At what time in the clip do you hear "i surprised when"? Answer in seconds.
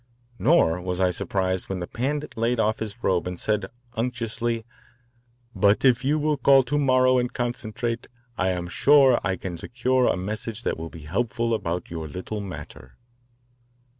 0.99-1.79